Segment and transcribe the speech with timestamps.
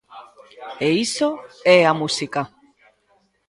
[0.87, 1.29] E iso
[1.77, 2.41] é a música.